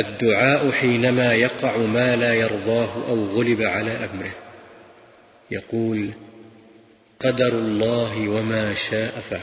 الدعاء 0.00 0.70
حينما 0.70 1.32
يقع 1.32 1.76
ما 1.76 2.16
لا 2.16 2.34
يرضاه 2.34 3.08
أو 3.08 3.24
غلب 3.24 3.62
على 3.62 3.90
أمره. 3.90 4.34
يقول 5.50 6.10
قدر 7.20 7.48
الله 7.48 8.28
وما 8.28 8.74
شاء 8.74 9.10
فعل. 9.30 9.40